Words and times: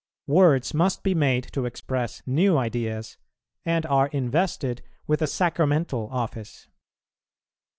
Words 0.25 0.73
must 0.73 1.03
be 1.03 1.13
made 1.13 1.43
to 1.53 1.65
express 1.67 2.23
new 2.25 2.57
ideas, 2.57 3.19
and 3.63 3.85
are 3.85 4.07
invested 4.07 4.81
with 5.05 5.21
a 5.21 5.27
sacramental 5.27 6.09
office. 6.11 6.67